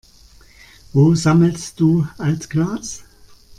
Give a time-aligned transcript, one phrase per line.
[0.93, 3.03] Wo sammelst du Altglas?